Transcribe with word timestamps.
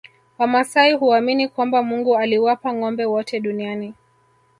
Wamasai 0.37 0.93
huamini 0.93 1.47
kwamba 1.49 1.83
Mungu 1.83 2.17
aliwapa 2.17 2.73
ngombe 2.73 3.05
wote 3.05 3.39
duniani 3.39 3.93